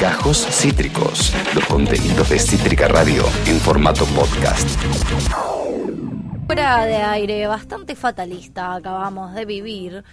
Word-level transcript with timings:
Gajos 0.00 0.46
Cítricos, 0.50 1.34
los 1.54 1.64
contenidos 1.66 2.30
de 2.30 2.38
Cítrica 2.38 2.86
Radio 2.86 3.24
en 3.46 3.58
formato 3.58 4.04
podcast. 4.06 4.68
Fuera 6.46 6.84
de 6.84 6.96
aire, 6.96 7.46
bastante 7.48 7.96
fatalista 7.96 8.74
acabamos 8.74 9.34
de 9.34 9.44
vivir. 9.44 10.04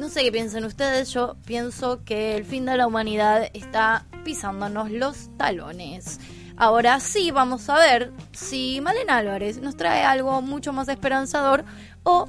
No 0.00 0.08
sé 0.08 0.24
qué 0.24 0.32
piensan 0.32 0.64
ustedes, 0.64 1.12
yo 1.12 1.36
pienso 1.46 2.02
que 2.04 2.36
el 2.36 2.44
fin 2.44 2.64
de 2.64 2.76
la 2.76 2.88
humanidad 2.88 3.48
está 3.54 4.06
pisándonos 4.24 4.90
los 4.90 5.30
talones. 5.36 6.18
Ahora 6.56 6.98
sí 6.98 7.30
vamos 7.30 7.68
a 7.68 7.76
ver 7.76 8.12
si 8.32 8.80
Malena 8.80 9.18
Álvarez 9.18 9.60
nos 9.60 9.76
trae 9.76 10.02
algo 10.02 10.42
mucho 10.42 10.72
más 10.72 10.88
esperanzador 10.88 11.64
o 12.02 12.28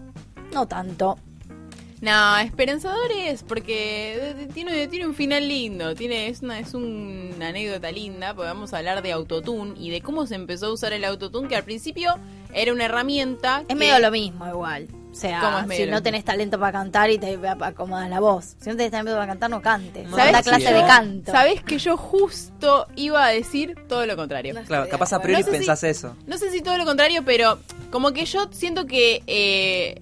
no 0.53 0.67
tanto. 0.67 1.17
No, 2.01 2.37
esperanzador 2.39 3.11
es 3.15 3.43
porque 3.43 4.47
tiene, 4.55 4.87
tiene 4.87 5.05
un 5.05 5.13
final 5.13 5.47
lindo, 5.47 5.93
tiene 5.93 6.27
es 6.29 6.41
una, 6.41 6.57
es 6.59 6.73
una 6.73 7.49
anécdota 7.49 7.91
linda, 7.91 8.33
porque 8.33 8.47
vamos 8.47 8.73
a 8.73 8.79
hablar 8.79 9.03
de 9.03 9.11
autotune 9.11 9.73
y 9.77 9.91
de 9.91 10.01
cómo 10.01 10.25
se 10.25 10.33
empezó 10.35 10.65
a 10.67 10.73
usar 10.73 10.93
el 10.93 11.05
autotune, 11.05 11.47
que 11.47 11.55
al 11.55 11.63
principio 11.63 12.15
era 12.53 12.73
una 12.73 12.85
herramienta. 12.85 13.61
Es 13.61 13.67
que- 13.67 13.75
medio 13.75 13.99
lo 13.99 14.09
mismo 14.11 14.47
igual. 14.47 14.87
O 14.91 15.13
¿Cómo 15.13 15.13
sea, 15.13 15.65
si 15.75 15.85
no 15.87 16.01
tenés 16.01 16.23
talento 16.23 16.57
para 16.57 16.71
cantar 16.71 17.09
y 17.11 17.17
te 17.19 17.37
acomodas 17.59 18.09
la 18.09 18.21
voz. 18.21 18.55
Si 18.61 18.69
no 18.69 18.77
tenés 18.77 18.91
talento 18.91 19.11
para 19.13 19.27
cantar, 19.27 19.49
no 19.49 19.61
cantes. 19.61 20.07
No 20.09 20.15
¿Sabés 20.15 20.37
que 20.37 20.43
clase 20.43 20.63
yo- 20.71 20.71
de 20.77 20.85
canto. 20.87 21.31
Sabés 21.33 21.61
que 21.63 21.77
yo 21.79 21.97
justo 21.97 22.87
iba 22.95 23.25
a 23.25 23.29
decir 23.29 23.75
todo 23.89 24.05
lo 24.05 24.15
contrario. 24.15 24.55
Claro, 24.65 24.87
capaz 24.89 25.11
a 25.11 25.21
priori 25.21 25.41
No 25.43 25.45
sé 25.45 25.51
si- 25.51 25.57
pensás 25.57 25.83
eso. 25.83 26.15
No 26.27 26.37
sé 26.37 26.49
si 26.49 26.61
todo 26.61 26.77
lo 26.77 26.85
contrario, 26.85 27.23
pero 27.25 27.59
como 27.91 28.11
que 28.13 28.25
yo 28.25 28.47
siento 28.51 28.85
que 28.85 29.21
eh, 29.27 30.01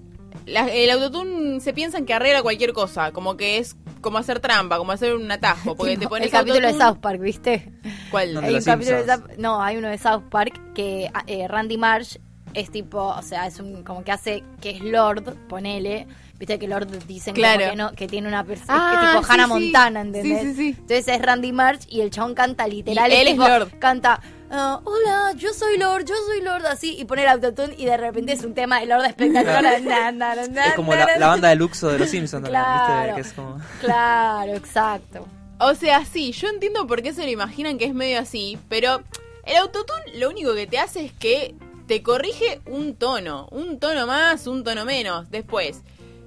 la- 0.50 0.68
el 0.68 0.90
autotune 0.90 1.60
se 1.60 1.72
piensan 1.72 2.04
que 2.04 2.14
arregla 2.14 2.42
cualquier 2.42 2.72
cosa, 2.72 3.12
como 3.12 3.36
que 3.36 3.58
es 3.58 3.76
como 4.00 4.18
hacer 4.18 4.40
trampa, 4.40 4.78
como 4.78 4.92
hacer 4.92 5.14
un 5.14 5.30
atajo, 5.30 5.76
porque 5.76 5.96
te 5.98 6.08
pones 6.08 6.26
el 6.26 6.32
capítulo 6.32 6.66
de 6.66 6.74
South 6.78 6.98
Park, 7.00 7.20
¿viste? 7.20 7.72
¿Cuál? 8.10 8.36
Hay 8.44 8.54
un 8.54 8.62
capítulo 8.62 9.02
de. 9.04 9.06
South- 9.06 9.36
no, 9.38 9.62
hay 9.62 9.76
uno 9.76 9.88
de 9.88 9.98
South 9.98 10.24
Park 10.30 10.60
que 10.74 11.10
eh, 11.26 11.48
Randy 11.48 11.76
Marsh 11.78 12.16
es 12.54 12.70
tipo, 12.70 12.98
o 13.00 13.22
sea, 13.22 13.46
es 13.46 13.60
un 13.60 13.84
como 13.84 14.02
que 14.04 14.12
hace 14.12 14.42
que 14.60 14.70
es 14.70 14.80
Lord, 14.80 15.34
ponele. 15.48 16.06
Viste 16.38 16.58
que 16.58 16.66
Lord 16.68 16.88
dicen 17.06 17.34
Claro. 17.34 17.68
que 17.70 17.76
no, 17.76 17.92
que 17.92 18.08
tiene 18.08 18.26
una 18.26 18.42
persona 18.44 18.92
Ah, 18.92 19.12
tipo 19.12 19.22
sí, 19.24 19.30
Hannah 19.32 19.44
sí. 19.44 19.50
Montana, 19.50 20.00
¿entendés? 20.00 20.40
Sí, 20.40 20.48
sí, 20.48 20.54
sí. 20.54 20.68
Entonces 20.70 21.08
es 21.08 21.20
Randy 21.22 21.52
Marsh 21.52 21.84
y 21.86 22.00
el 22.00 22.10
chabón 22.10 22.34
canta 22.34 22.66
literal. 22.66 23.12
Y 23.12 23.14
él 23.14 23.28
es 23.28 23.34
tipo, 23.34 23.46
Lord. 23.46 23.78
Canta, 23.78 24.20
ah, 24.50 24.80
hola, 24.84 25.32
yo 25.36 25.52
soy 25.52 25.78
Lord, 25.78 26.04
yo 26.04 26.14
soy 26.26 26.40
Lord, 26.42 26.66
así, 26.66 26.96
y 26.98 27.04
pone 27.04 27.22
el 27.22 27.28
autotune 27.28 27.74
y 27.76 27.86
de 27.86 27.96
repente 27.96 28.32
es 28.32 28.44
un 28.44 28.54
tema 28.54 28.80
de 28.80 28.86
Lord 28.86 29.04
espectacular. 29.06 29.80
Na, 29.82 30.12
na, 30.12 30.34
na, 30.34 30.46
na, 30.48 30.66
Es 30.66 30.74
como 30.74 30.92
na, 30.92 31.00
la, 31.00 31.06
na, 31.06 31.18
la 31.18 31.26
banda 31.28 31.48
de 31.48 31.56
Luxo 31.56 31.88
de 31.88 31.98
los 31.98 32.10
Simpsons 32.10 32.48
Claro. 32.48 33.02
¿viste? 33.02 33.14
Que 33.14 33.28
es 33.28 33.32
como... 33.32 33.60
Claro, 33.80 34.54
exacto. 34.54 35.26
O 35.58 35.74
sea, 35.74 36.04
sí, 36.04 36.32
yo 36.32 36.48
entiendo 36.48 36.86
por 36.86 37.02
qué 37.02 37.12
se 37.12 37.22
lo 37.22 37.30
imaginan 37.30 37.78
que 37.78 37.84
es 37.84 37.94
medio 37.94 38.18
así, 38.18 38.58
pero 38.68 39.02
el 39.44 39.56
autotune 39.56 40.18
lo 40.18 40.30
único 40.30 40.54
que 40.54 40.66
te 40.66 40.78
hace 40.78 41.04
es 41.04 41.12
que 41.12 41.54
te 41.86 42.02
corrige 42.02 42.60
un 42.66 42.94
tono, 42.94 43.48
un 43.50 43.78
tono 43.78 44.06
más, 44.06 44.46
un 44.46 44.64
tono 44.64 44.84
menos. 44.84 45.30
Después, 45.30 45.82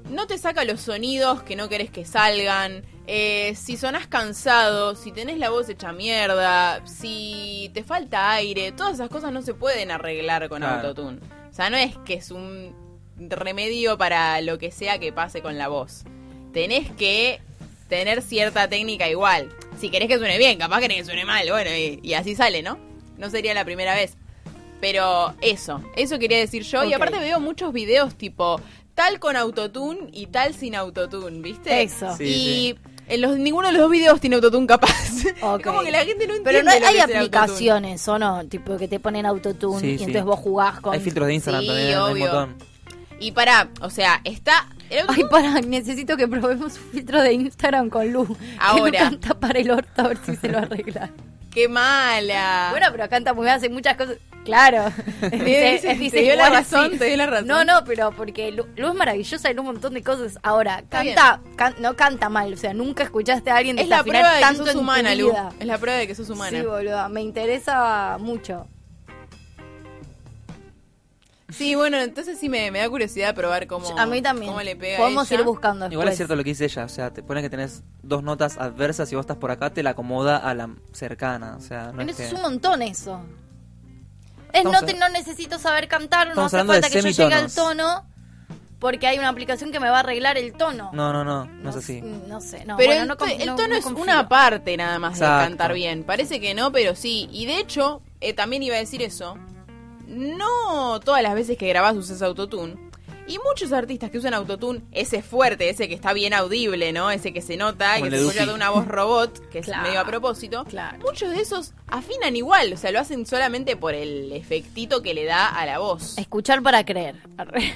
no 0.09 0.27
te 0.27 0.37
saca 0.37 0.63
los 0.65 0.81
sonidos 0.81 1.43
que 1.43 1.55
no 1.55 1.69
querés 1.69 1.89
que 1.91 2.05
salgan. 2.05 2.83
eh, 3.05 3.53
si 3.55 3.75
sonás 3.75 4.07
cansado, 4.07 4.95
si 4.95 5.11
tenés 5.11 5.37
la 5.37 5.49
voz 5.49 5.67
hecha 5.67 5.91
mierda, 5.91 6.81
si 6.87 7.69
te 7.73 7.83
falta 7.83 8.31
aire, 8.31 8.71
todas 8.71 8.93
esas 8.93 9.09
cosas 9.09 9.33
no 9.33 9.41
se 9.41 9.53
pueden 9.53 9.91
arreglar 9.91 10.47
con 10.47 10.59
Claro. 10.61 10.87
autotune. 10.87 11.19
O 11.51 11.53
sea, 11.53 11.69
no 11.69 11.75
es 11.75 11.97
que 12.05 12.13
es 12.13 12.31
un 12.31 12.73
remedio 13.17 13.97
para 13.97 14.39
lo 14.39 14.57
que 14.57 14.71
sea 14.71 14.99
que 14.99 15.11
pase 15.11 15.41
con 15.41 15.57
la 15.57 15.67
voz. 15.67 16.03
Tenés 16.53 16.89
que 16.91 17.41
tener 17.89 18.21
cierta 18.21 18.69
técnica 18.69 19.09
igual. 19.09 19.49
Si 19.79 19.89
querés 19.89 20.07
que 20.07 20.17
suene 20.17 20.37
bien, 20.37 20.57
capaz 20.57 20.79
querés 20.79 20.99
que 20.99 21.05
suene 21.05 21.25
mal, 21.25 21.45
bueno, 21.49 21.69
y, 21.71 21.99
y 22.01 22.13
así 22.13 22.33
sale, 22.35 22.61
¿no? 22.63 22.79
No 23.17 23.29
sería 23.29 23.53
la 23.53 23.65
primera 23.65 23.95
vez. 23.95 24.15
Pero 24.79 25.33
eso, 25.41 25.81
eso 25.95 26.19
quería 26.19 26.37
decir 26.37 26.63
yo. 26.63 26.83
Y 26.85 26.93
aparte 26.93 27.19
veo 27.19 27.39
muchos 27.39 27.71
videos 27.73 28.15
tipo 28.15 28.59
tal 28.95 29.19
con 29.19 29.35
autotune 29.35 30.09
y 30.11 30.27
tal 30.27 30.53
sin 30.53 30.75
autotune, 30.75 31.41
¿viste? 31.41 31.81
Eso. 31.83 32.15
Sí, 32.17 32.23
y 32.23 32.33
sí. 32.33 32.75
en 33.07 33.21
los, 33.21 33.37
ninguno 33.37 33.67
de 33.67 33.73
los 33.73 33.81
dos 33.83 33.91
videos 33.91 34.19
tiene 34.21 34.35
autotune 34.37 34.67
capaz. 34.67 34.93
Como 35.63 35.81
que 35.81 35.91
la 35.91 36.05
gente 36.05 36.27
no 36.27 36.35
entiende. 36.35 36.43
Pero 36.43 36.63
no 36.63 36.71
hay, 36.71 36.79
lo 36.79 36.85
que 36.85 36.87
hay 36.87 36.97
es 36.97 37.03
el 37.03 37.09
autotune. 37.11 37.17
aplicaciones, 37.19 38.07
¿o 38.07 38.19
no? 38.19 38.45
Tipo 38.47 38.77
que 38.77 38.87
te 38.87 38.99
ponen 38.99 39.25
autotune 39.25 39.79
Sí, 39.81 39.87
y 39.87 39.97
sí. 39.97 40.03
entonces 40.05 40.25
vos 40.25 40.39
jugás 40.39 40.79
con... 40.79 40.93
Hay 40.93 40.99
filtros 40.99 41.27
de 41.27 41.33
Instagram 41.35 41.61
Sí, 41.61 41.67
también, 41.67 41.87
hay 41.89 41.95
un 41.95 42.01
obvio. 42.11 42.23
montón. 42.25 42.55
Y 43.19 43.31
para, 43.31 43.69
o 43.81 43.89
sea, 43.89 44.19
está. 44.23 44.67
Ay, 45.07 45.23
para, 45.31 45.61
necesito 45.61 46.17
que 46.17 46.27
probemos 46.27 46.73
un 46.75 46.91
filtro 46.91 47.21
de 47.21 47.33
Instagram 47.33 47.89
con 47.89 48.11
Lu. 48.11 48.27
Que 48.27 48.35
Ahora. 48.59 48.85
Lu 49.05 49.09
canta 49.09 49.39
para 49.39 49.59
el 49.59 49.71
orto 49.71 50.01
a 50.01 50.07
ver 50.09 50.17
si 50.25 50.35
se 50.35 50.49
lo 50.49 50.57
arregla. 50.59 51.09
¡Qué 51.53 51.67
mala! 51.67 52.69
Bueno, 52.71 52.87
pero 52.91 53.07
canta 53.09 53.33
muy 53.33 53.43
bien, 53.45 53.55
hace 53.55 53.69
muchas 53.69 53.95
cosas. 53.95 54.17
Claro. 54.43 54.85
Dice- 55.31 55.97
te 56.11 56.21
dio 56.21 56.35
la 56.35 56.49
razón, 56.49 56.87
así. 56.87 56.97
te 56.97 57.05
dio 57.05 57.17
la 57.17 57.27
razón. 57.27 57.47
No, 57.47 57.63
no, 57.63 57.83
pero 57.85 58.11
porque 58.11 58.51
Lu, 58.51 58.65
Lu 58.75 58.89
es 58.89 58.93
maravillosa 58.95 59.49
en 59.49 59.59
un 59.59 59.65
montón 59.67 59.93
de 59.93 60.03
cosas. 60.03 60.37
Ahora, 60.43 60.83
canta, 60.89 61.41
can- 61.55 61.75
no 61.79 61.95
canta 61.95 62.29
mal. 62.29 62.53
O 62.53 62.57
sea, 62.57 62.73
nunca 62.73 63.03
escuchaste 63.03 63.51
a 63.51 63.57
alguien 63.57 63.77
es 63.79 63.87
la 63.87 64.03
prueba 64.03 64.33
de 64.33 64.41
que 64.43 64.55
sos 64.55 64.75
humana, 64.75 65.15
Lu. 65.15 65.31
Es 65.59 65.65
la 65.67 65.77
prueba 65.77 65.99
de 65.99 66.07
que 66.07 66.15
sos 66.15 66.29
humana. 66.29 66.59
Sí, 66.59 66.65
boludo. 66.65 67.07
Me 67.09 67.21
interesa 67.21 68.17
mucho. 68.19 68.67
Sí, 71.55 71.75
bueno, 71.75 71.97
entonces 71.97 72.39
sí 72.39 72.49
me, 72.49 72.69
me 72.71 72.79
da 72.79 72.89
curiosidad 72.89 73.33
probar 73.35 73.67
cómo, 73.67 73.87
a 73.97 74.05
mí 74.05 74.21
también. 74.21 74.51
cómo 74.51 74.61
le 74.61 74.75
pega 74.75 74.97
a 74.97 74.99
Podemos 75.01 75.31
ella. 75.31 75.39
ir 75.41 75.45
buscando 75.45 75.85
Igual 75.85 75.91
después. 76.07 76.11
es 76.13 76.17
cierto 76.17 76.35
lo 76.35 76.43
que 76.43 76.49
dice 76.51 76.65
ella, 76.65 76.85
o 76.85 76.89
sea, 76.89 77.11
te 77.13 77.23
pone 77.23 77.41
que 77.41 77.49
tenés 77.49 77.83
dos 78.01 78.23
notas 78.23 78.57
adversas 78.57 79.11
y 79.11 79.15
vos 79.15 79.23
estás 79.23 79.37
por 79.37 79.51
acá, 79.51 79.69
te 79.71 79.83
la 79.83 79.91
acomoda 79.91 80.37
a 80.37 80.53
la 80.53 80.69
cercana, 80.91 81.55
o 81.57 81.61
sea, 81.61 81.87
no 81.91 81.97
Pero 81.97 82.09
es 82.09 82.09
eso 82.11 82.17
que... 82.17 82.25
es 82.27 82.33
un 82.33 82.41
montón 82.41 82.81
eso. 82.81 83.21
Es 84.51 84.63
no, 84.63 84.81
te- 84.83 84.93
no 84.93 85.09
necesito 85.09 85.57
saber 85.57 85.87
cantar, 85.87 86.35
no 86.35 86.45
hace 86.45 86.57
de 86.57 86.63
falta 86.65 86.89
que 86.89 87.01
yo 87.01 87.09
llegue 87.09 87.33
al 87.33 87.51
tono, 87.53 88.05
porque 88.79 89.07
hay 89.07 89.17
una 89.17 89.29
aplicación 89.29 89.71
que 89.71 89.79
me 89.79 89.89
va 89.89 89.97
a 89.97 89.99
arreglar 90.01 90.37
el 90.37 90.53
tono. 90.53 90.91
No, 90.93 91.11
no, 91.11 91.23
no, 91.23 91.45
no 91.45 91.69
es 91.71 91.75
así. 91.75 92.01
No 92.01 92.39
sé, 92.41 92.63
no. 92.65 92.77
Pero 92.77 92.89
bueno, 92.91 93.01
el, 93.03 93.07
no 93.07 93.25
el 93.25 93.45
no- 93.47 93.55
tono 93.55 93.67
no 93.69 93.75
es 93.75 93.83
confío. 93.83 94.03
una 94.03 94.27
parte 94.29 94.77
nada 94.77 94.99
más 94.99 95.13
de 95.17 95.25
Exacto. 95.25 95.49
cantar 95.49 95.73
bien. 95.73 96.03
Parece 96.03 96.39
que 96.39 96.53
no, 96.53 96.71
pero 96.71 96.93
sí. 96.93 97.27
Y 97.31 97.45
de 97.47 97.57
hecho, 97.59 98.01
eh, 98.21 98.33
también 98.33 98.61
iba 98.61 98.75
a 98.75 98.79
decir 98.79 99.01
eso. 99.01 99.37
No 100.07 100.99
todas 100.99 101.23
las 101.23 101.35
veces 101.35 101.57
que 101.57 101.67
grabás 101.67 101.95
usas 101.95 102.21
autotune. 102.21 102.75
Y 103.25 103.39
muchos 103.39 103.71
artistas 103.71 104.11
que 104.11 104.17
usan 104.17 104.33
autotune, 104.33 104.81
ese 104.91 105.21
fuerte, 105.21 105.69
ese 105.69 105.87
que 105.87 105.93
está 105.93 106.11
bien 106.11 106.33
audible, 106.33 106.91
¿no? 106.91 107.09
Ese 107.09 107.31
que 107.31 107.41
se 107.41 107.55
nota, 107.55 107.93
Como 107.93 108.05
que 108.05 108.11
se 108.11 108.17
de 108.17 108.27
escucha 108.27 108.45
de 108.45 108.53
una 108.53 108.69
voz 108.69 108.85
robot, 108.85 109.49
que 109.49 109.59
es 109.59 109.67
medio 109.69 110.01
a 110.01 110.05
propósito. 110.05 110.65
Claro. 110.65 110.99
Muchos 110.99 111.29
de 111.29 111.39
esos 111.39 111.71
afinan 111.87 112.35
igual, 112.35 112.73
o 112.73 112.77
sea, 112.77 112.91
lo 112.91 112.99
hacen 112.99 113.25
solamente 113.25 113.77
por 113.77 113.93
el 113.93 114.33
efectito 114.33 115.01
que 115.01 115.13
le 115.13 115.23
da 115.23 115.47
a 115.47 115.65
la 115.65 115.79
voz. 115.79 116.17
Escuchar 116.17 116.61
para 116.61 116.83
creer. 116.83 117.15
Arre. 117.37 117.73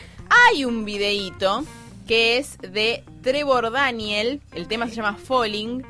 Hay 0.49 0.65
un 0.65 0.83
videíto 0.83 1.63
que 2.07 2.37
es 2.37 2.57
de 2.57 3.05
Trevor 3.21 3.71
Daniel, 3.71 4.41
el 4.53 4.67
tema 4.67 4.87
se 4.89 4.95
llama 4.95 5.15
Falling. 5.15 5.85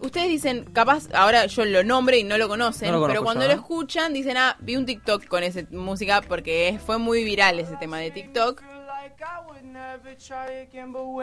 Ustedes 0.00 0.28
dicen, 0.28 0.64
capaz, 0.72 1.08
ahora 1.12 1.46
yo 1.46 1.64
lo 1.64 1.84
nombre 1.84 2.18
y 2.18 2.24
no 2.24 2.38
lo 2.38 2.48
conocen, 2.48 2.88
No 2.88 2.94
lo 2.94 3.00
conozco 3.00 3.12
pero 3.12 3.24
cuando 3.24 3.44
yo, 3.44 3.48
lo 3.48 3.54
escuchan 3.54 4.12
dicen, 4.14 4.36
ah, 4.36 4.56
vi 4.60 4.76
un 4.76 4.86
TikTok 4.86 5.26
con 5.26 5.42
esa 5.42 5.60
música 5.70 6.22
porque 6.22 6.80
fue 6.84 6.98
muy 6.98 7.22
viral 7.22 7.60
ese 7.60 7.76
tema 7.76 7.98
de 7.98 8.10
TikTok. 8.10 8.62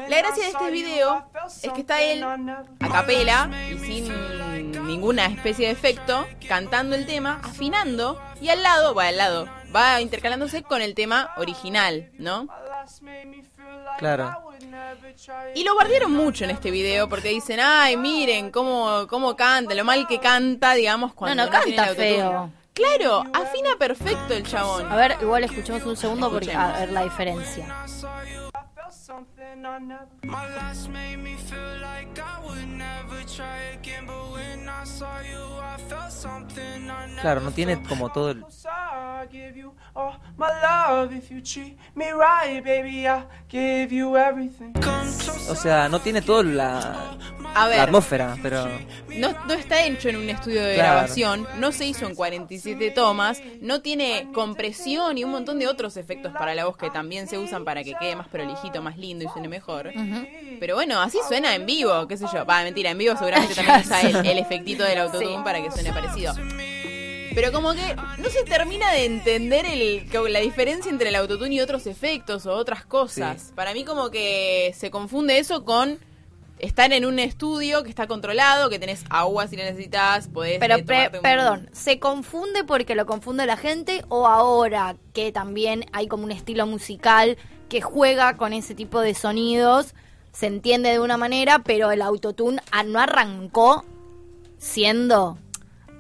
La 0.08 0.18
gracia 0.18 0.44
de 0.44 0.50
este 0.50 0.72
video 0.72 1.26
es 1.64 1.72
que 1.72 1.82
está 1.82 2.02
él 2.02 2.24
a 2.24 2.66
capela 2.92 3.50
y 3.72 3.80
sin 3.80 4.86
ninguna 4.86 5.26
especie 5.26 5.68
de 5.68 5.74
efecto, 5.74 6.28
cantando 6.48 6.96
el 6.96 7.06
tema, 7.06 7.40
afinando, 7.44 8.22
y 8.42 8.50
al 8.50 8.62
lado, 8.62 8.94
va 8.94 9.08
al 9.08 9.18
lado, 9.18 9.48
va 9.76 10.02
intercalándose 10.02 10.64
con 10.64 10.82
el 10.82 10.94
tema 10.94 11.32
original, 11.38 12.12
¿no? 12.18 12.48
Claro. 13.98 14.44
Y 15.56 15.64
lo 15.64 15.74
guardaron 15.74 16.12
mucho 16.12 16.44
en 16.44 16.52
este 16.52 16.72
video 16.72 17.10
porque 17.10 17.30
dicen, 17.30 17.60
ay, 17.62 17.98
miren 17.98 18.52
cómo, 18.52 19.08
cómo 19.10 19.36
canta, 19.36 19.74
lo 19.74 19.84
mal 19.84 20.08
que 20.08 20.20
canta, 20.20 20.74
digamos, 20.74 21.14
cuando 21.14 21.44
No, 21.44 21.50
no 21.50 21.58
el 21.58 21.64
canta 21.76 21.96
feo. 21.96 22.52
Claro, 22.74 23.24
afina 23.34 23.76
perfecto 23.80 24.36
el 24.36 24.44
chabón. 24.44 24.92
A 24.92 24.96
ver, 24.96 25.18
igual 25.22 25.44
escuchemos 25.44 25.84
un 25.84 25.98
segundo 25.98 26.30
porque 26.30 26.52
Escuchemos. 26.52 26.76
a 26.76 26.80
ver 26.80 26.92
la 26.92 27.04
diferencia. 27.04 27.86
Claro, 37.22 37.42
no 37.42 37.52
tiene 37.52 37.82
como 37.84 38.12
todo 38.12 38.32
el... 38.32 38.46
I 38.98 39.28
give 39.32 39.56
you 39.58 39.74
all 39.96 40.16
my 40.38 40.48
love. 40.62 41.14
If 41.16 41.30
you 41.32 41.42
treat 41.42 41.78
me 41.96 42.12
right, 42.12 42.64
baby, 42.64 43.08
I'll 43.08 43.28
give 43.50 43.92
you 43.94 44.16
everything. 44.18 44.74
Come 44.74 45.08
close. 45.20 45.50
O 45.52 45.56
sea, 45.56 45.88
no 45.90 46.00
tiene 46.00 46.22
toda 46.22 46.44
la, 46.44 46.80
A 47.54 47.62
la 47.64 47.68
ver, 47.68 47.80
atmósfera, 47.82 48.36
pero... 48.42 48.68
no, 49.18 49.34
no 49.48 49.54
está 49.54 49.84
hecho 49.86 50.10
en 50.10 50.18
un 50.18 50.30
estudio 50.30 50.64
de 50.64 50.76
Claro. 50.76 50.92
grabación, 50.94 51.48
no 51.58 51.72
se 51.72 51.86
hizo 51.86 52.06
en 52.08 52.16
47 52.16 52.92
tomas, 52.92 53.42
no 53.62 53.82
tiene 53.82 54.28
compresión 54.34 55.18
y 55.18 55.24
un 55.24 55.32
montón 55.32 55.60
de 55.60 55.68
otros 55.68 55.96
efectos 55.98 56.34
para 56.34 56.54
la 56.56 56.66
voz 56.66 56.78
que 56.78 56.90
también 56.90 57.28
se 57.28 57.38
usan 57.38 57.64
para 57.64 57.84
que 57.84 57.94
quede 57.94 58.16
más 58.16 58.28
prolijito, 58.28 58.82
más 58.82 58.98
lindo 58.98 59.26
y 59.26 59.28
suene 59.30 59.48
mejor. 59.48 59.92
Pero 60.60 60.76
bueno, 60.76 61.00
así 61.02 61.20
suena 61.28 61.54
en 61.56 61.66
vivo, 61.66 62.08
qué 62.08 62.18
sé 62.18 62.26
yo. 62.34 62.46
Va, 62.46 62.64
mentira, 62.64 62.90
en 62.92 62.98
vivo 62.98 63.16
seguramente 63.16 63.54
también 63.56 63.80
usa 63.86 64.02
el, 64.02 64.16
el 64.26 64.38
efectito 64.40 64.84
del 64.84 64.98
autotune 65.00 65.44
para 65.44 65.62
que 65.62 65.72
suene 65.72 65.92
parecido. 65.94 66.34
Pero 67.38 67.52
como 67.52 67.74
que 67.74 67.96
no 68.18 68.30
se 68.32 68.44
termina 68.46 68.92
de 68.94 69.06
entender 69.06 69.68
el, 69.68 70.10
la 70.34 70.40
diferencia 70.40 70.90
entre 70.90 71.10
el 71.10 71.16
autotune 71.16 71.54
y 71.54 71.60
otros 71.62 71.86
efectos 71.86 72.48
o 72.48 72.54
otras 72.54 72.84
cosas. 72.84 73.44
Sí. 73.44 73.52
Para 73.54 73.76
mí 73.76 73.86
como 73.86 74.10
que 74.10 74.74
se 74.76 74.90
confunde 74.90 75.38
eso 75.38 75.64
con 75.64 76.00
estar 76.58 76.92
en 76.92 77.06
un 77.06 77.20
estudio 77.20 77.84
que 77.84 77.90
está 77.90 78.08
controlado, 78.08 78.72
que 78.72 78.80
tenés 78.80 79.04
agua 79.12 79.46
si 79.48 79.56
la 79.56 79.66
necesitas, 79.66 80.30
podés... 80.30 80.58
Pero 80.58 80.78
eh, 80.78 81.12
un- 81.14 81.22
perdón, 81.22 81.70
¿se 81.74 82.00
confunde 82.00 82.64
porque 82.64 82.96
lo 82.96 83.06
confunde 83.06 83.46
la 83.46 83.56
gente 83.58 84.04
o 84.10 84.26
ahora 84.26 84.96
que 85.14 85.32
también 85.32 85.86
hay 85.94 86.08
como 86.08 86.24
un 86.24 86.32
estilo 86.32 86.66
musical 86.66 87.38
que 87.70 87.82
juega 87.82 88.36
con 88.36 88.52
ese 88.52 88.74
tipo 88.74 89.00
de 89.00 89.14
sonidos, 89.14 89.94
se 90.32 90.48
entiende 90.48 90.90
de 90.90 91.00
una 91.00 91.18
manera, 91.18 91.60
pero 91.60 91.92
el 91.92 92.02
autotune 92.02 92.60
no 92.88 93.00
arrancó 93.00 93.86
siendo 94.58 95.38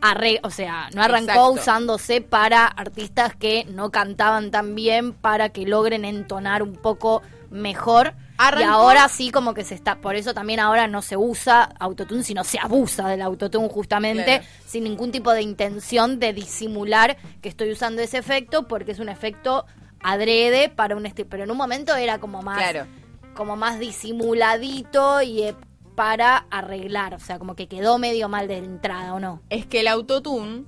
arre- 0.01 0.39
o 0.43 0.49
sea, 0.49 0.89
no 0.93 1.01
arrancó 1.03 1.31
Exacto. 1.31 1.51
usándose 1.51 2.21
para 2.21 2.65
artistas 2.65 3.35
que 3.35 3.65
no 3.69 3.89
cantaban 3.91 4.51
tan 4.51 4.75
bien 4.75 5.13
para 5.13 5.49
que 5.49 5.65
logren 5.65 6.05
entonar 6.05 6.63
un 6.63 6.73
poco 6.75 7.21
mejor. 7.49 8.13
Y 8.59 8.61
ahora 8.61 9.09
sí 9.09 9.31
como 9.31 9.55
que 9.55 9.63
se 9.63 9.73
está, 9.73 9.95
por 9.95 10.15
eso 10.15 10.35
también 10.35 10.59
ahora 10.59 10.85
no 10.87 11.01
se 11.01 11.17
usa 11.17 11.63
autotune, 11.79 12.23
sino 12.23 12.43
se 12.43 12.59
abusa 12.59 13.07
del 13.07 13.23
autotune 13.23 13.67
justamente 13.67 14.23
Claro. 14.25 14.43
sin 14.67 14.83
ningún 14.83 15.11
tipo 15.11 15.31
de 15.33 15.41
intención 15.41 16.19
de 16.19 16.33
disimular 16.33 17.17
que 17.41 17.49
estoy 17.49 17.71
usando 17.71 17.99
ese 18.03 18.19
efecto 18.19 18.67
porque 18.67 18.91
es 18.91 18.99
un 18.99 19.09
efecto 19.09 19.65
adrede 20.03 20.69
para 20.69 20.95
un 20.95 21.07
estilo, 21.07 21.27
pero 21.31 21.45
en 21.45 21.49
un 21.51 21.57
momento 21.57 21.95
era 21.95 22.19
como 22.19 22.43
más 22.43 22.59
Claro. 22.59 22.85
como 23.33 23.55
más 23.55 23.79
disimuladito 23.79 25.21
y 25.23 25.41
eh, 25.43 25.55
para 25.97 26.45
arreglar, 26.51 27.15
o 27.15 27.19
sea, 27.19 27.39
como 27.39 27.55
que 27.55 27.65
quedó 27.67 27.97
medio 27.97 28.29
mal 28.29 28.47
de 28.47 28.57
entrada 28.57 29.15
o 29.15 29.19
no. 29.19 29.41
Es 29.49 29.65
que 29.65 29.79
el 29.79 29.87
autotune, 29.87 30.65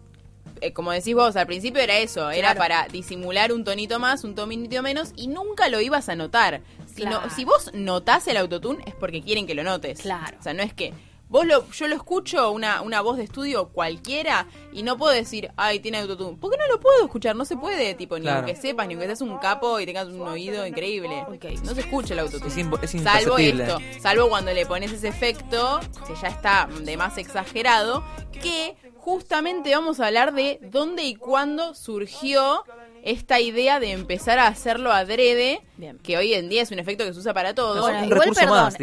eh, 0.60 0.74
como 0.74 0.92
decís 0.92 1.14
vos, 1.14 1.36
al 1.36 1.46
principio 1.46 1.80
era 1.84 2.00
eso, 2.00 2.32
era 2.32 2.56
para 2.56 2.88
disimular 2.88 3.54
un 3.54 3.64
tonito 3.64 4.00
más, 4.00 4.24
un 4.24 4.34
tonito 4.34 4.82
menos, 4.82 5.12
y 5.16 5.28
nunca 5.28 5.70
lo 5.70 5.82
ibas 5.82 6.10
a 6.10 6.16
notar. 6.16 6.62
Si, 6.88 7.04
no- 7.04 7.20
Claro. 7.20 7.30
si 7.30 7.46
vos 7.46 7.70
notás 7.76 8.28
el 8.28 8.38
autotune 8.38 8.84
es 8.88 8.96
porque 8.96 9.22
quieren 9.22 9.46
que 9.46 9.54
lo 9.54 9.64
notes. 9.64 10.00
Claro. 10.02 10.36
O 10.40 10.42
sea, 10.42 10.56
no 10.56 10.64
es 10.64 10.74
que 10.74 10.96
vos 11.30 11.46
lo, 11.46 11.70
yo 11.72 11.88
lo 11.88 11.96
escucho, 11.96 12.52
una, 12.52 12.82
una 12.82 13.02
voz 13.02 13.18
de 13.18 13.24
estudio 13.24 13.70
cualquiera, 13.70 14.48
y 14.74 14.84
no 14.84 14.98
puedo 14.98 15.14
decir, 15.14 15.52
ay, 15.56 15.80
tiene 15.80 16.00
autotune. 16.00 16.38
Porque 16.42 16.58
no 16.58 16.68
lo 16.68 16.80
puedo 16.80 17.06
escuchar, 17.06 17.36
no 17.36 17.46
se 17.46 17.56
puede, 17.56 17.94
tipo, 17.94 18.18
ni 18.18 18.24
Claro. 18.24 18.40
aunque 18.40 18.56
sepas, 18.56 18.88
ni 18.88 18.96
aunque 18.96 19.06
seas 19.08 19.22
un 19.22 19.38
capo 19.38 19.80
y 19.80 19.86
tengas 19.86 20.08
un 20.08 20.22
oído 20.28 20.66
increíble. 20.66 21.26
No 21.64 21.74
se 21.74 21.82
escucha 21.82 22.14
el 22.14 22.20
autotune. 22.20 22.50
Es 22.82 22.94
es 22.96 23.02
salvo 23.04 23.38
esto, 23.38 23.78
salvo 24.02 24.28
cuando 24.30 24.52
le 24.52 24.66
pones 24.66 24.92
ese 24.92 25.08
efecto, 25.08 25.80
que 26.08 26.16
ya 26.16 26.28
está 26.28 26.68
de 26.82 26.98
más 26.98 27.18
exagerado, 27.18 28.04
que 28.32 28.76
justamente 28.98 29.74
vamos 29.74 30.00
a 30.00 30.08
hablar 30.08 30.34
de 30.34 30.60
dónde 30.62 31.04
y 31.04 31.16
cuándo 31.16 31.74
surgió 31.74 32.64
esta 33.04 33.40
idea 33.40 33.80
de 33.80 33.92
empezar 33.92 34.40
a 34.40 34.48
hacerlo 34.48 34.92
adrede, 34.92 35.62
Bien. 35.78 35.98
que 36.00 36.18
hoy 36.18 36.34
en 36.34 36.50
día 36.50 36.62
es 36.62 36.72
un 36.72 36.80
efecto 36.80 37.06
que 37.06 37.14
se 37.14 37.20
usa 37.20 37.34
para 37.34 37.54
todo. 37.54 37.82
Bueno, 37.82 38.04
un 38.04 38.10
recurso 38.10 38.48
más, 38.48 38.76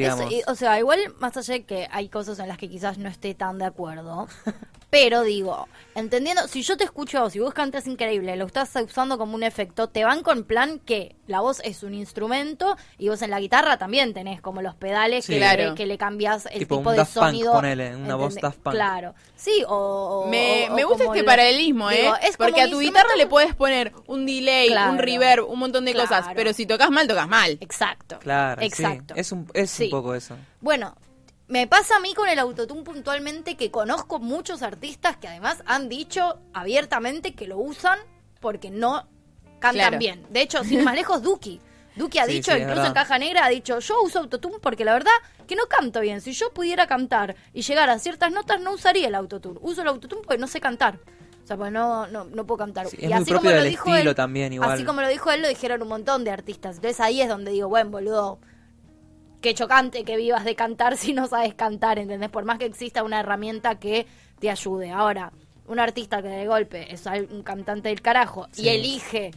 o 0.46 0.54
sea, 0.54 0.78
igual 0.78 1.00
más 1.18 1.36
allá 1.36 1.54
de 1.54 1.64
que 1.64 1.88
hay 1.90 2.08
cosas 2.08 2.38
en 2.38 2.48
las 2.48 2.58
que 2.58 2.68
quizás 2.68 2.98
no 2.98 3.08
esté 3.08 3.34
tan 3.34 3.58
de 3.58 3.66
acuerdo, 3.66 4.28
pero 4.98 5.22
digo, 5.24 5.68
entendiendo, 5.94 6.48
si 6.48 6.62
yo 6.62 6.78
te 6.78 6.84
escucho, 6.84 7.28
si 7.28 7.38
vos 7.38 7.52
cantas 7.52 7.86
increíble, 7.86 8.34
lo 8.36 8.46
estás 8.46 8.70
usando 8.82 9.18
como 9.18 9.34
un 9.34 9.42
efecto, 9.42 9.88
te 9.88 10.04
van 10.04 10.22
con 10.22 10.44
plan 10.44 10.78
que 10.78 11.16
la 11.26 11.40
voz 11.40 11.60
es 11.64 11.82
un 11.82 11.92
instrumento 11.92 12.76
y 12.96 13.10
vos 13.10 13.20
en 13.20 13.28
la 13.30 13.38
guitarra 13.38 13.76
también 13.76 14.14
tenés 14.14 14.40
como 14.40 14.62
los 14.62 14.74
pedales 14.74 15.26
Sí. 15.26 15.34
que, 15.34 15.38
Claro. 15.38 15.68
le, 15.70 15.74
que 15.74 15.84
le 15.84 15.98
cambias 15.98 16.46
el 16.46 16.60
Tipo 16.60 16.76
tipo 16.78 16.88
un 16.90 16.94
de 16.94 16.98
Daft 16.98 17.12
Punk, 17.14 17.24
sonido. 17.26 17.52
ponele, 17.52 17.94
una 17.94 18.14
voz. 18.14 18.34
Daft 18.36 18.58
Punk. 18.60 18.74
Claro, 18.74 19.14
sí, 19.36 19.62
o... 19.68 20.22
o- 20.24 20.28
Me, 20.28 20.68
o- 20.70 20.74
me 20.74 20.84
gusta 20.84 21.04
este 21.04 21.18
lo- 21.20 21.26
paralelismo, 21.26 21.90
¿eh? 21.90 22.00
digo, 22.00 22.14
es 22.22 22.36
Porque 22.38 22.62
a 22.62 22.70
tu 22.70 22.78
guitarra 22.80 23.16
le 23.16 23.26
puedes 23.26 23.54
poner 23.54 23.92
un 24.06 24.24
delay, 24.24 24.70
un 24.88 24.96
reverb, 24.98 25.46
un 25.46 25.58
montón 25.58 25.84
de 25.84 25.92
cosas, 25.92 26.26
pero 26.34 26.54
si 26.54 26.64
tocas 26.64 26.90
mal, 26.90 27.06
tocas 27.06 27.28
mal. 27.28 27.58
Exacto. 27.60 28.18
Claro, 28.20 28.60
sí. 28.62 28.66
Exacto. 28.66 29.12
Es, 29.14 29.30
un, 29.30 29.46
es 29.52 29.70
Sí. 29.70 29.84
un 29.84 29.90
poco 29.90 30.14
eso. 30.14 30.36
Bueno, 30.62 30.94
me 31.48 31.66
pasa 31.66 31.96
a 31.96 32.00
mí 32.00 32.12
con 32.14 32.28
el 32.28 32.38
autotune 32.38 32.82
puntualmente 32.82 33.56
que 33.56 33.70
conozco 33.70 34.18
muchos 34.18 34.62
artistas 34.62 35.16
que 35.16 35.28
además 35.28 35.62
han 35.66 35.88
dicho 35.88 36.40
abiertamente 36.52 37.34
que 37.34 37.46
lo 37.46 37.58
usan 37.58 37.98
porque 38.40 38.70
no 38.70 39.06
cantan 39.60 39.72
Claro. 39.88 39.98
bien. 39.98 40.26
De 40.30 40.40
hecho, 40.42 40.64
sin 40.64 40.84
más 40.84 40.94
lejos, 40.94 41.22
Duki. 41.22 41.60
Duki 41.94 42.18
ha 42.18 42.24
Sí, 42.26 42.32
dicho, 42.32 42.52
sí, 42.52 42.58
incluso 42.60 42.86
en. 42.86 42.92
Caja 42.92 43.18
Negra, 43.18 43.44
ha 43.44 43.48
dicho, 43.48 43.78
yo 43.78 44.02
uso 44.02 44.18
autotune 44.18 44.58
porque 44.60 44.84
la 44.84 44.92
verdad 44.92 45.12
que 45.46 45.56
no 45.56 45.66
canto 45.66 46.00
bien. 46.00 46.20
Si 46.20 46.32
yo 46.32 46.52
pudiera 46.52 46.86
cantar 46.86 47.36
y 47.52 47.62
llegar 47.62 47.88
a 47.90 47.98
ciertas 47.98 48.32
notas, 48.32 48.60
no 48.60 48.72
usaría 48.72 49.08
el 49.08 49.14
autotune. 49.14 49.58
Uso 49.62 49.82
el 49.82 49.88
autotune 49.88 50.22
porque 50.22 50.38
no 50.38 50.46
sé 50.48 50.60
cantar. 50.60 50.98
O 51.42 51.46
sea, 51.46 51.56
pues 51.56 51.70
no, 51.70 52.08
no, 52.08 52.24
no 52.24 52.44
puedo 52.44 52.58
cantar. 52.58 52.88
Sí, 52.88 52.98
es 53.00 53.08
muy 53.08 53.24
propio 53.24 53.50
del 53.52 53.66
estilo 53.66 54.16
también, 54.16 54.52
igual. 54.52 54.72
Así 54.72 54.84
como 54.84 55.00
lo 55.00 55.08
dijo 55.08 55.30
él, 55.30 55.42
lo 55.42 55.48
dijeron 55.48 55.80
un 55.80 55.88
montón 55.88 56.24
de 56.24 56.32
artistas. 56.32 56.76
Entonces 56.76 56.98
ahí 57.00 57.22
es 57.22 57.28
donde 57.28 57.52
digo, 57.52 57.68
bueno, 57.68 57.90
boludo, 57.90 58.40
qué 59.46 59.54
chocante 59.54 60.02
que 60.02 60.16
vivas 60.16 60.44
de 60.44 60.56
cantar 60.56 60.96
si 60.96 61.12
no 61.12 61.28
sabes 61.28 61.54
cantar, 61.54 62.00
¿entendés? 62.00 62.30
Por 62.30 62.44
más 62.44 62.58
que 62.58 62.64
exista 62.64 63.04
una 63.04 63.20
herramienta 63.20 63.76
que 63.78 64.04
te 64.40 64.50
ayude. 64.50 64.90
Ahora, 64.90 65.32
un 65.68 65.78
artista 65.78 66.20
que 66.20 66.26
de 66.26 66.48
golpe 66.48 66.92
es 66.92 67.06
un 67.30 67.44
cantante 67.44 67.90
del 67.90 68.02
carajo 68.02 68.48
Sí. 68.50 68.64
y 68.64 68.68
elige 68.70 69.30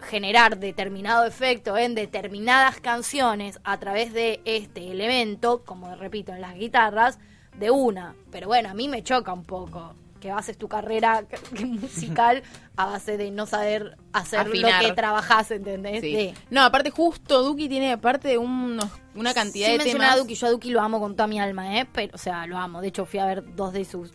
generar 0.00 0.58
determinado 0.58 1.26
efecto 1.26 1.76
en 1.76 1.94
determinadas 1.94 2.80
canciones 2.80 3.60
a 3.64 3.76
través 3.78 4.14
de 4.14 4.40
este 4.46 4.90
elemento, 4.90 5.62
como 5.62 5.94
repito, 5.94 6.32
en 6.32 6.40
las 6.40 6.54
guitarras, 6.54 7.18
de 7.58 7.70
una. 7.70 8.14
Pero 8.30 8.46
bueno, 8.46 8.70
a 8.70 8.74
mí 8.74 8.88
me 8.88 9.02
choca 9.02 9.34
un 9.34 9.44
poco 9.44 9.94
que 10.20 10.30
bases 10.32 10.56
tu 10.58 10.68
carrera 10.68 11.24
musical 11.64 12.42
a 12.76 12.86
base 12.86 13.16
de 13.16 13.30
no 13.30 13.46
saber 13.46 13.96
hacer 14.12 14.40
Afinar. 14.40 14.82
lo 14.82 14.88
que 14.88 14.94
trabajás, 14.94 15.50
¿entendés? 15.50 16.00
Sí. 16.00 16.12
De- 16.12 16.34
No, 16.50 16.62
aparte 16.62 16.90
justo 16.90 17.42
Duki 17.42 17.68
tiene 17.68 17.92
aparte 17.92 18.36
unos, 18.38 18.86
una 19.14 19.34
cantidad 19.34 19.68
Sin 19.68 19.78
de 19.78 19.84
temas. 19.84 20.14
a 20.14 20.16
Duki, 20.16 20.34
yo 20.34 20.46
a 20.46 20.50
Duki 20.50 20.70
lo 20.70 20.80
amo 20.80 21.00
con 21.00 21.14
toda 21.16 21.26
mi 21.26 21.40
alma, 21.40 21.78
¿eh? 21.78 21.86
Pero, 21.92 22.14
o 22.14 22.18
sea, 22.18 22.46
lo 22.46 22.56
amo. 22.58 22.80
De 22.80 22.88
hecho, 22.88 23.04
fui 23.06 23.18
a 23.18 23.26
ver 23.26 23.54
dos 23.56 23.72
de 23.72 23.84
sus 23.84 24.10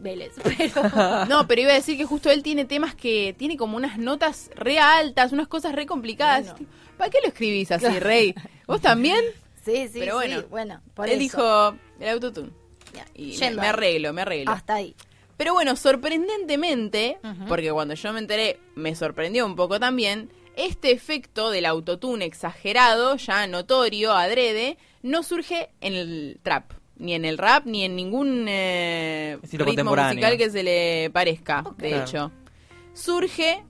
Vélez. 0.00 0.32
Pero, 0.44 1.24
No, 1.26 1.48
pero 1.48 1.60
iba 1.62 1.72
a 1.72 1.74
decir 1.74 1.96
que 1.96 2.04
justo 2.04 2.30
él 2.30 2.44
tiene 2.44 2.64
temas 2.64 2.94
que 2.94 3.34
tiene 3.36 3.56
como 3.56 3.76
unas 3.76 3.98
notas 3.98 4.48
re 4.54 4.78
altas, 4.78 5.32
unas 5.32 5.48
cosas 5.48 5.74
re 5.74 5.86
complicadas. 5.86 6.52
Bueno. 6.52 6.66
¿Para 6.96 7.10
qué 7.10 7.18
lo 7.20 7.28
escribís 7.28 7.72
así, 7.72 7.98
Rey? 7.98 8.32
¿Vos 8.68 8.80
también? 8.80 9.18
sí, 9.64 9.88
sí, 9.88 9.98
Pero 9.98 10.14
bueno, 10.14 10.38
sí. 10.40 10.46
Bueno, 10.50 10.80
por 10.94 11.06
él 11.08 11.14
eso. 11.14 11.20
dijo 11.20 11.76
el 11.98 12.08
autotune. 12.10 12.50
Y 13.14 13.36
me, 13.38 13.66
arreglo, 13.66 14.12
me 14.12 14.22
arreglo. 14.22 14.52
Hasta 14.52 14.74
ahí. 14.74 14.94
Pero 15.38 15.54
bueno, 15.54 15.76
sorprendentemente, 15.76 17.18
porque 17.46 17.70
cuando 17.70 17.94
yo 17.94 18.12
me 18.12 18.18
enteré, 18.18 18.58
me 18.74 18.96
sorprendió 18.96 19.46
un 19.46 19.54
poco 19.54 19.78
también, 19.78 20.32
este 20.56 20.90
efecto 20.90 21.50
del 21.50 21.64
autotune 21.64 22.24
exagerado, 22.24 23.14
ya 23.16 23.46
notorio, 23.46 24.12
adrede, 24.12 24.78
no 25.02 25.22
surge 25.22 25.70
en 25.80 25.94
el 25.94 26.40
trap, 26.42 26.72
ni 26.96 27.14
en 27.14 27.24
el 27.24 27.38
rap, 27.38 27.66
ni 27.66 27.84
en 27.84 27.94
ningún 27.94 28.46
eh, 28.48 29.38
ritmo 29.52 29.94
musical 29.94 30.36
que 30.36 30.50
se 30.50 30.64
le 30.64 31.08
parezca, 31.10 31.64
de 31.76 32.02
hecho. 32.02 32.32
Surge 32.92 33.62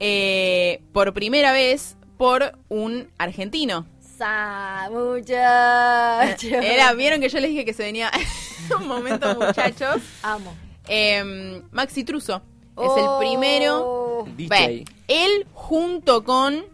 eh, 0.00 0.82
por 0.92 1.14
primera 1.14 1.52
vez 1.52 1.96
por 2.18 2.58
un 2.68 3.12
argentino. 3.16 3.86
Sa, 4.18 4.88
muchacho. 4.90 6.48
Era, 6.48 6.92
vieron 6.94 7.20
que 7.20 7.28
yo 7.28 7.38
les 7.38 7.50
dije 7.50 7.64
que 7.64 7.74
se 7.74 7.84
venía 7.84 8.10
un 8.76 8.88
momento, 8.88 9.36
muchachos. 9.38 10.02
Amo. 10.24 10.52
Eh, 10.88 11.62
Maxi 11.70 12.04
Truso 12.04 12.36
es 12.36 12.42
Oh. 12.74 13.20
el 13.22 13.26
primero. 13.28 14.24
DJ. 14.36 14.48
Ve, 14.48 14.84
él 15.08 15.46
junto 15.52 16.24
con 16.24 16.64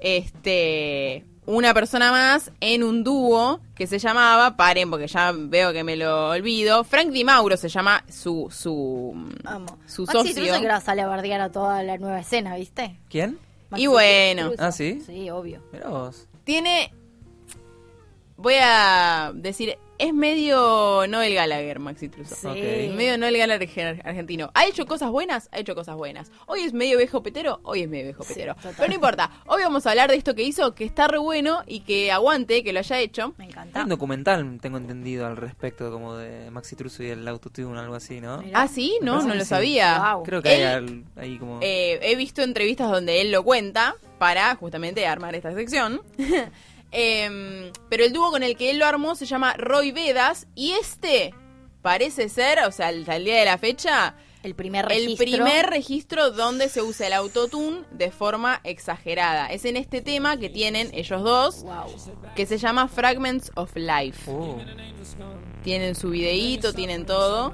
este 0.00 1.24
una 1.46 1.72
persona 1.72 2.10
más 2.10 2.50
en 2.60 2.82
un 2.84 3.02
dúo 3.04 3.60
que 3.74 3.86
se 3.86 3.98
llamaba, 3.98 4.56
paren 4.56 4.90
porque 4.90 5.06
ya 5.06 5.32
veo 5.34 5.72
que 5.72 5.82
me 5.84 5.96
lo 5.96 6.30
olvido, 6.30 6.84
Frank 6.84 7.08
Di 7.08 7.24
Mauro 7.24 7.56
se 7.56 7.68
llama 7.70 8.04
su 8.10 8.48
su 8.50 9.14
Amo. 9.44 9.78
su 9.86 10.02
Maxi 10.02 10.12
socio. 10.18 10.34
Truso 10.34 10.52
que 10.60 10.66
ahora 10.66 10.80
sale 10.80 11.00
a 11.02 11.06
bardear 11.08 11.40
a 11.40 11.50
toda 11.50 11.82
la 11.82 11.96
nueva 11.96 12.20
escena, 12.20 12.56
¿viste? 12.56 12.98
¿Quién? 13.08 13.38
Maxi 13.70 13.84
Y 13.84 13.86
bueno. 13.86 14.48
Truso. 14.48 14.64
Ah, 14.64 14.72
¿sí? 14.72 15.00
Sí, 15.06 15.30
obvio. 15.30 15.62
Mirá 15.72 15.88
vos. 15.88 16.26
Tiene 16.44 16.92
voy 18.36 18.54
a 18.60 19.32
decir 19.34 19.78
es 19.98 20.14
medio 20.14 21.06
Noel 21.08 21.34
Gallagher, 21.34 21.78
Maxi 21.80 22.08
Truso. 22.08 22.34
Sí. 22.34 22.46
Ok. 22.46 22.56
Es 22.56 22.94
medio 22.94 23.18
Noel 23.18 23.36
Gallagher 23.36 24.00
argentino. 24.04 24.50
¿Ha 24.54 24.66
hecho 24.66 24.86
cosas 24.86 25.10
buenas? 25.10 25.48
Ha 25.52 25.58
hecho 25.58 25.74
cosas 25.74 25.96
buenas. 25.96 26.30
Hoy 26.46 26.60
es 26.60 26.72
medio 26.72 26.98
viejo 26.98 27.22
petero, 27.22 27.60
hoy 27.64 27.82
es 27.82 27.88
medio 27.88 28.04
viejo 28.04 28.22
Sí, 28.22 28.34
petero. 28.34 28.54
total. 28.54 28.74
Pero 28.76 28.88
no 28.88 28.94
importa. 28.94 29.30
Hoy 29.46 29.62
vamos 29.62 29.86
a 29.86 29.90
hablar 29.90 30.10
de 30.10 30.16
esto 30.16 30.34
que 30.34 30.42
hizo, 30.42 30.74
que 30.74 30.84
está 30.84 31.08
re 31.08 31.18
bueno 31.18 31.62
y 31.66 31.80
que 31.80 32.12
aguante, 32.12 32.62
que 32.62 32.72
lo 32.72 32.78
haya 32.78 32.98
hecho. 33.00 33.34
Me 33.38 33.44
Hay 33.44 33.50
encanta. 33.50 33.82
un 33.82 33.88
documental, 33.88 34.58
tengo 34.60 34.78
entendido, 34.78 35.26
al 35.26 35.36
respecto, 35.36 35.90
como 35.90 36.14
de 36.16 36.50
Maxi 36.50 36.76
Truso 36.76 37.02
y 37.02 37.08
el 37.08 37.26
autotune, 37.26 37.78
algo 37.78 37.94
así, 37.94 38.20
¿no? 38.20 38.38
Mirá. 38.42 38.62
Ah, 38.62 38.68
sí, 38.68 38.98
no, 39.02 39.20
no 39.22 39.34
lo 39.34 39.40
sí. 39.42 39.46
sabía. 39.46 40.16
Creo 40.24 40.42
que 40.42 40.48
hay 40.50 40.62
al- 40.62 41.04
ahí 41.16 41.38
como... 41.38 41.58
Eh, 41.62 41.98
he 42.02 42.14
visto 42.16 42.42
entrevistas 42.42 42.90
donde 42.90 43.20
él 43.20 43.30
lo 43.32 43.42
cuenta 43.42 43.96
para 44.18 44.54
justamente 44.56 45.06
armar 45.06 45.34
esta 45.34 45.52
sección. 45.54 46.02
Em, 46.90 47.70
pero 47.90 48.04
el 48.04 48.12
dúo 48.12 48.30
con 48.30 48.42
el 48.42 48.56
que 48.56 48.70
él 48.70 48.78
lo 48.78 48.86
armó 48.86 49.14
se 49.14 49.26
llama 49.26 49.52
Roy 49.54 49.92
Vedas 49.92 50.46
y 50.54 50.72
este 50.72 51.34
parece 51.82 52.28
ser, 52.28 52.60
o 52.66 52.72
sea, 52.72 52.88
hasta 52.88 53.16
el 53.16 53.24
día 53.24 53.38
de 53.38 53.44
la 53.44 53.58
fecha, 53.58 54.14
El 54.42 54.54
primer 54.54 54.84
el 54.90 55.02
registro. 55.04 55.24
primer 55.24 55.66
registro 55.66 56.30
donde 56.30 56.68
se 56.68 56.80
usa 56.82 57.06
el 57.08 57.12
autotune 57.12 57.82
de 57.90 58.10
forma 58.10 58.60
exagerada. 58.64 59.46
Es 59.48 59.64
en 59.64 59.76
este 59.76 60.00
tema 60.00 60.38
que 60.38 60.48
tienen 60.48 60.90
ellos 60.94 61.22
dos, 61.22 61.62
Wow. 61.64 61.94
que 62.34 62.46
se 62.46 62.56
llama 62.58 62.88
Fragments 62.88 63.50
of 63.54 63.74
Life. 63.76 64.30
Uh, 64.30 64.58
Tienen 65.62 65.94
su 65.94 66.10
videíto, 66.10 66.72
tienen 66.72 67.04
todo. 67.04 67.52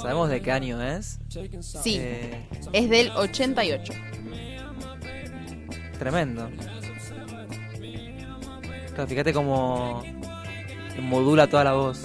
¿Sabemos 0.00 0.28
de 0.30 0.40
qué 0.42 0.50
año 0.52 0.82
es? 0.82 1.18
Sí, 1.60 1.98
Eh, 2.00 2.48
es 2.72 2.88
del 2.90 3.10
88. 3.10 3.92
tremendo. 5.98 6.50
Claro, 8.94 9.08
fíjate 9.08 9.32
cómo 9.32 10.02
modula 11.00 11.46
toda 11.48 11.64
la 11.64 11.72
voz. 11.72 12.04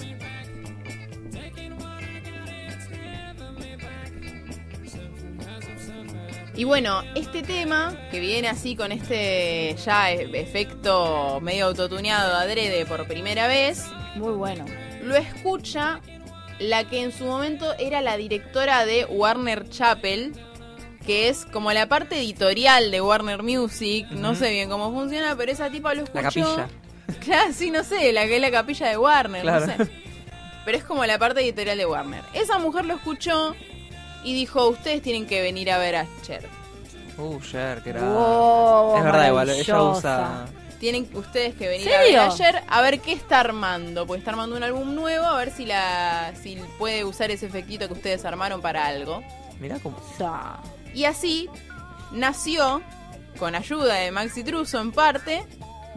Y 6.56 6.64
bueno, 6.64 7.04
este 7.14 7.44
tema, 7.44 7.96
que 8.10 8.20
viene 8.20 8.48
así 8.48 8.76
con 8.76 8.92
este 8.92 9.76
ya 9.86 10.12
e- 10.12 10.40
efecto 10.42 11.40
medio 11.40 11.68
autotuneado 11.68 12.36
adrede 12.36 12.84
por 12.86 13.08
primera 13.08 13.48
vez, 13.48 13.86
Muy 14.16 14.34
bueno. 14.34 14.66
lo 15.04 15.16
escucha 15.16 16.02
la 16.58 16.84
que 16.86 17.04
en 17.04 17.12
su 17.12 17.26
momento 17.26 17.76
era 17.78 18.02
la 18.02 18.18
directora 18.18 18.86
de 18.88 19.06
Warner 19.06 19.70
Chapel, 19.70 20.34
que 21.08 21.30
es 21.30 21.46
como 21.46 21.72
la 21.72 21.88
parte 21.88 22.20
editorial 22.20 22.92
de 22.92 23.00
Warner 23.00 23.42
Music, 23.42 24.06
no 24.12 24.36
sé 24.36 24.52
bien 24.52 24.70
cómo 24.70 24.92
funciona, 24.92 25.38
pero 25.38 25.54
esa 25.54 25.70
tipa 25.70 25.94
lo 25.94 26.04
escuchó. 26.04 26.22
La 26.22 26.30
capilla. 26.30 26.68
Claro, 27.24 27.54
sí, 27.54 27.72
no 27.72 27.86
sé, 27.86 28.12
la 28.12 28.26
que 28.28 28.36
es 28.36 28.42
la 28.42 28.52
capilla 28.52 28.90
de 28.90 28.98
Warner, 28.98 29.42
Claro. 29.42 29.66
no 29.66 29.86
sé. 29.86 29.90
Pero 30.66 30.78
es 30.78 30.84
como 30.84 31.06
la 31.06 31.18
parte 31.18 31.40
editorial 31.40 31.78
de 31.78 31.86
Warner. 31.86 32.22
Esa 32.34 32.60
mujer 32.60 32.84
lo 32.84 32.96
escuchó 32.96 33.56
y 34.26 34.34
dijo, 34.34 34.68
ustedes 34.68 35.02
tienen 35.02 35.26
que 35.26 35.42
venir 35.42 35.72
a 35.72 35.78
ver 35.78 35.96
a 35.96 36.06
Cher. 36.24 36.46
Uh, 37.18 37.40
Cher, 37.40 37.82
que 37.82 37.92
era... 37.92 38.02
Wow, 38.02 38.98
es 38.98 39.04
verdad, 39.06 39.28
igual, 39.30 39.50
ella 39.50 39.82
usa... 39.84 40.46
Tienen 40.82 41.10
ustedes 41.14 41.56
que 41.56 41.70
venir 41.70 41.88
¿Serio? 41.88 42.22
a 42.22 42.24
ver 42.26 42.32
ayer 42.34 42.64
a 42.68 42.82
ver 42.82 43.00
qué 43.00 43.14
está 43.14 43.40
armando. 43.40 44.06
Porque 44.06 44.20
está 44.20 44.32
armando 44.32 44.58
un 44.58 44.64
álbum 44.64 44.94
nuevo, 44.94 45.26
a 45.26 45.38
ver 45.38 45.52
si 45.52 45.66
la 45.66 46.34
si 46.44 46.58
puede 46.78 47.06
usar 47.06 47.32
ese 47.32 47.46
efectito 47.46 47.88
que 47.88 47.94
ustedes 47.94 48.26
armaron 48.26 48.62
para 48.62 48.86
algo. 48.86 49.24
Mirá 49.62 49.80
cómo... 49.80 49.98
Y 50.94 51.06
así 51.06 51.50
nació, 52.12 52.82
con 53.38 53.56
ayuda 53.56 53.96
de 53.96 54.12
Maxi 54.12 54.44
Truso 54.44 54.80
en 54.80 54.92
parte, 54.92 55.44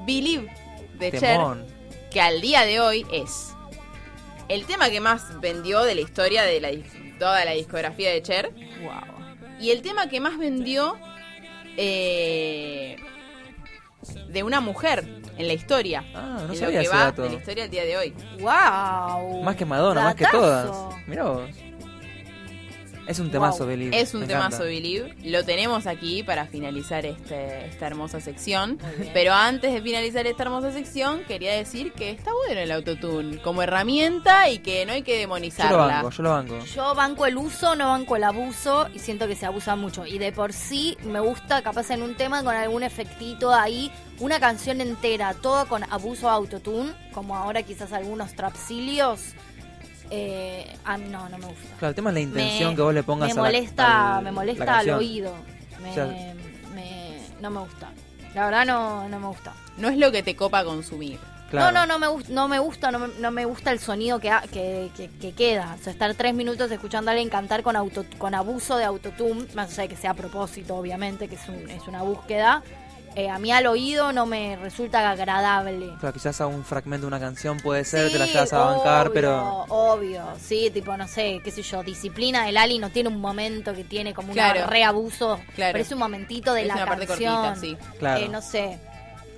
Believe 0.07 0.53
de 0.99 1.13
Cher, 1.13 1.41
que 2.11 2.21
al 2.21 2.41
día 2.41 2.63
de 2.63 2.81
hoy 2.81 3.07
es 3.13 3.55
el 4.49 4.67
tema 4.67 4.91
que 4.91 5.01
más 5.01 5.41
vendió 5.41 5.85
de 5.85 5.95
la 5.95 6.01
historia 6.01 6.43
de 6.43 6.61
la, 6.61 6.71
toda 7.19 7.45
la 7.45 7.53
discografía 7.53 8.11
de 8.11 8.21
Cher. 8.21 8.53
Wow. 8.83 9.59
Y 9.61 9.71
el 9.71 9.81
tema 9.81 10.09
que 10.09 10.21
más 10.21 10.39
vendió 10.39 10.97
eh, 11.77 12.97
de 14.29 14.43
una 14.43 14.61
mujer 14.61 15.07
en 15.37 15.47
la 15.47 15.53
historia. 15.53 16.05
Ah, 16.15 16.43
no 16.47 16.53
en 16.53 16.59
sabía 16.59 16.67
lo 16.67 16.71
que 16.73 16.81
ese 16.81 16.89
va 16.89 17.05
dato. 17.05 17.23
de 17.23 17.31
la 17.31 17.37
historia 17.37 17.65
al 17.65 17.71
día 17.71 17.85
de 17.85 17.97
hoy. 17.97 18.15
Wow. 18.41 19.43
Más 19.43 19.57
que 19.57 19.65
Madonna, 19.65 20.03
más 20.03 20.15
que 20.17 20.27
todas. 20.27 20.97
Mirá 21.07 21.25
vos. 21.25 21.51
Es 23.07 23.19
un 23.19 23.31
temazo, 23.31 23.59
Wow. 23.61 23.67
Believe. 23.69 24.01
Es 24.01 24.15
un 24.15 24.21
me 24.21 24.27
temazo 24.27 24.47
encanta. 24.57 24.65
Believe. 24.65 25.15
Lo 25.25 25.45
tenemos 25.45 25.87
aquí 25.87 26.23
para 26.23 26.47
finalizar 26.47 27.05
este, 27.07 27.67
esta 27.67 27.87
hermosa 27.87 28.21
sección. 28.21 28.79
Pero 29.13 29.33
antes 29.33 29.73
de 29.73 29.83
finalizar 29.83 30.27
esta 30.27 30.43
hermosa 30.45 30.71
sección, 30.73 31.25
quería 31.27 31.53
decir 31.55 31.93
que 31.93 32.11
está 32.11 32.31
bueno 32.33 32.61
el 32.61 32.71
autotune 32.71 33.39
como 33.43 33.63
herramienta 33.63 34.49
y 34.49 34.59
que 34.59 34.87
no 34.87 34.93
hay 34.93 35.03
que 35.03 35.13
Yo 35.13 35.17
lo 35.17 35.21
demonizarla. 35.21 35.87
banco, 35.87 36.11
yo 36.11 36.23
lo 36.23 36.31
banco. 36.31 36.65
Yo 36.67 36.95
banco 36.95 37.27
el 37.27 37.37
uso, 37.37 37.75
no 37.75 37.89
banco 37.89 38.17
el 38.17 38.25
abuso 38.25 38.89
y 38.95 38.99
siento 39.01 39.27
que 39.27 39.35
se 39.35 39.47
abusa 39.47 39.75
mucho. 39.77 40.07
Y 40.07 40.19
de 40.19 40.31
por 40.33 40.53
sí 40.53 40.97
me 41.05 41.21
gusta, 41.21 41.63
capaz 41.63 41.91
en 41.91 42.03
un 42.03 42.15
tema 42.17 42.45
con 42.45 42.55
algún 42.55 42.83
efectito 42.83 43.53
ahí, 43.53 43.91
una 44.21 44.39
canción 44.39 44.81
entera, 44.81 45.35
todo 45.35 45.67
con 45.67 45.83
abuso 45.91 46.29
autotune, 46.31 46.93
como 47.13 47.37
ahora 47.37 47.63
quizás 47.63 47.93
algunos 47.93 48.35
trapsilios. 48.35 49.35
Eh, 50.11 50.77
a 50.85 50.97
mí 50.99 51.09
no, 51.09 51.29
no 51.29 51.39
me 51.39 51.47
gusta. 51.47 51.69
Claro, 51.79 51.89
el 51.91 51.95
tema 51.95 52.11
es 52.11 52.15
la 52.15 52.21
intención 52.21 52.71
Me- 52.71 52.77
que 52.77 52.83
vos 52.83 52.95
le 52.95 53.03
pongas 53.03 53.29
me 53.29 53.33
a 53.33 53.35
la- 53.37 53.43
molesta, 53.43 54.17
al- 54.17 54.25
me 54.25 54.31
la 54.31 54.33
molesta 54.35 54.79
al 54.79 54.91
oído. 54.91 55.35
Me, 55.83 55.91
O 55.91 55.95
sea- 55.95 56.07
me- 56.07 56.35
no 57.41 57.51
me 57.51 57.61
gusta. 57.61 57.91
La 58.35 58.45
verdad 58.45 58.67
no, 58.67 59.09
no 59.09 59.19
me 59.19 59.27
gusta. 59.29 59.53
No 59.79 59.89
es 59.89 59.97
lo 59.97 60.13
que 60.13 60.23
te 60.23 60.37
copa 60.37 60.65
consumir. 60.65 61.19
Claro. 61.51 61.73
No, 61.73 61.85
no, 61.87 61.99
no 61.99 61.99
me, 61.99 62.07
gust- 62.07 62.29
no 62.29 62.47
me 62.47 62.59
gusta, 62.61 62.93
no 62.93 62.99
me, 63.01 63.09
no 63.19 63.31
me 63.33 63.45
gusta 63.45 63.73
el 63.73 63.81
sonido 63.81 64.21
que, 64.21 64.31
ha- 64.31 64.43
que, 64.43 64.91
que- 64.97 65.09
que 65.11 65.33
queda. 65.33 65.77
O 65.81 65.83
sea, 65.83 65.93
estar 65.93 66.15
tres 66.15 66.33
minutos 66.35 66.71
escuchando 66.71 67.11
a 67.11 67.13
alguien 67.13 67.29
cantar 67.29 67.63
con, 67.65 67.75
auto, 67.75 68.05
con 68.19 68.35
abuso 68.37 68.77
de 68.77 68.85
autotune, 68.85 69.47
más 69.55 69.71
allá 69.73 69.83
de 69.83 69.89
que 69.89 69.97
sea 69.97 70.11
a 70.13 70.15
propósito, 70.15 70.77
obviamente, 70.77 71.27
que 71.29 71.35
es, 71.35 71.49
un- 71.49 71.69
es 71.69 71.89
una 71.89 72.03
búsqueda, 72.03 72.63
eh, 73.17 73.29
a 73.29 73.39
mí 73.39 73.51
al 73.53 73.67
oído 73.67 74.13
no 74.13 74.25
me 74.27 74.57
resulta 74.57 75.11
agradable. 75.11 75.95
Claro, 75.99 76.13
quizás 76.13 76.41
a 76.41 76.47
un 76.47 76.65
fragmento 76.65 77.03
de 77.07 77.09
una 77.09 77.19
canción 77.21 77.59
puede 77.59 77.85
ser, 77.85 78.11
te 78.13 78.19
la 78.19 78.27
Sí, 78.27 78.33
llevas 78.33 78.53
a 78.53 78.59
bancar, 78.65 79.11
pero... 79.13 79.65
Obvio, 79.69 80.25
sí, 80.41 80.71
tipo, 80.73 80.97
no 80.97 81.09
sé, 81.09 81.41
qué 81.43 81.51
sé 81.51 81.63
yo, 81.63 81.83
Disciplina 81.83 82.45
del 82.45 82.57
Ali 82.57 82.79
no 82.79 82.91
tiene 82.91 83.09
un 83.09 83.21
momento 83.21 83.75
que 83.75 83.85
tiene 83.85 84.15
como 84.15 84.29
un 84.29 84.35
Claro. 84.35 84.67
reabuso, 84.69 85.41
Claro. 85.57 85.73
pero 85.73 85.79
es 85.85 85.91
un 85.93 85.99
momentito 85.99 86.55
de 86.55 86.63
es 86.63 86.69
la 86.69 86.75
una 86.77 86.87
parte 86.87 87.07
canción. 87.07 87.35
cortita, 87.35 87.61
sí. 87.61 87.77
Claro. 87.99 88.21
Eh, 88.25 88.29
no 88.29 88.41
sé, 88.43 88.79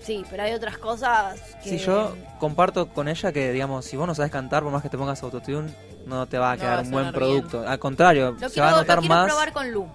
sí, 0.03 0.25
pero 0.31 0.43
hay 0.43 0.53
otras 0.53 0.77
cosas 0.79 1.41
que... 1.65 1.71
Si 1.71 1.79
yo 1.79 2.15
comparto 2.39 2.89
con 2.89 3.09
ella 3.09 3.33
que, 3.33 3.53
digamos, 3.53 3.85
si 3.87 3.97
vos 3.97 4.07
no 4.07 4.15
sabes 4.15 4.31
cantar, 4.31 4.63
por 4.63 4.71
más 4.73 4.83
que 4.83 4.91
te 4.91 4.99
pongas 4.99 5.23
autotune, 5.23 5.73
no 6.07 6.27
te 6.27 6.37
va 6.37 6.53
a 6.53 6.57
quedar 6.57 6.81
un 6.81 6.91
buen 6.91 7.11
producto. 7.13 7.67
Al 7.67 7.79
contrario, 7.79 8.33
Lo 8.39 8.49
se 8.49 8.55
quiero, 8.55 8.65
va 8.65 8.69
a 8.69 8.73
lo 8.73 8.77
notar 8.83 8.99
quiero 8.99 9.15
más. 9.15 9.27
probar 9.27 9.53
con 9.53 9.71
Lu. 9.71 9.89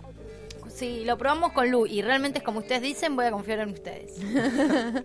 Si 0.77 1.03
lo 1.05 1.17
probamos 1.17 1.53
con 1.53 1.72
Lu 1.72 1.88
y 1.88 2.01
realmente 2.01 2.38
es 2.39 2.43
como 2.46 2.60
ustedes 2.60 2.81
dicen, 2.84 3.15
voy 3.15 3.25
a 3.25 3.31
confiar 3.31 3.60
en 3.60 3.69
ustedes. 3.72 4.13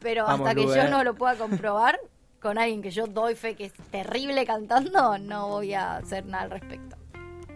Pero 0.00 0.24
Vamos, 0.24 0.48
hasta 0.48 0.54
que 0.58 0.66
Lu, 0.66 0.74
yo 0.74 0.82
eh. 0.82 0.88
no 0.90 1.04
lo 1.04 1.14
pueda 1.14 1.34
comprobar 1.36 1.98
con 2.40 2.58
alguien 2.58 2.82
que 2.82 2.90
yo 2.90 3.06
doy 3.06 3.34
fe 3.34 3.54
que 3.54 3.66
es 3.66 3.72
terrible 3.90 4.44
cantando, 4.46 5.18
no 5.18 5.48
voy 5.48 5.74
a 5.74 5.96
hacer 5.98 6.26
nada 6.26 6.44
al 6.44 6.50
respecto. 6.50 6.96